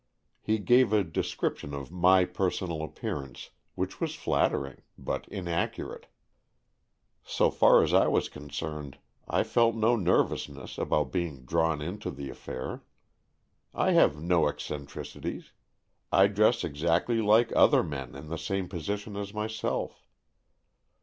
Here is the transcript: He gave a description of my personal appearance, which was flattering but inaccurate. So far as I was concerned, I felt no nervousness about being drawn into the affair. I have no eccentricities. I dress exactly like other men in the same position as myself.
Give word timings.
He 0.41 0.57
gave 0.57 0.91
a 0.91 1.03
description 1.03 1.75
of 1.75 1.91
my 1.91 2.25
personal 2.25 2.81
appearance, 2.81 3.51
which 3.75 4.01
was 4.01 4.15
flattering 4.15 4.81
but 4.97 5.27
inaccurate. 5.27 6.07
So 7.23 7.51
far 7.51 7.83
as 7.83 7.93
I 7.93 8.07
was 8.07 8.27
concerned, 8.27 8.97
I 9.27 9.43
felt 9.43 9.75
no 9.75 9.95
nervousness 9.95 10.79
about 10.79 11.11
being 11.11 11.45
drawn 11.45 11.83
into 11.83 12.09
the 12.09 12.31
affair. 12.31 12.81
I 13.75 13.91
have 13.91 14.19
no 14.19 14.47
eccentricities. 14.49 15.51
I 16.11 16.25
dress 16.25 16.63
exactly 16.63 17.21
like 17.21 17.55
other 17.55 17.83
men 17.83 18.15
in 18.15 18.29
the 18.29 18.39
same 18.39 18.67
position 18.67 19.15
as 19.15 19.35
myself. 19.35 20.03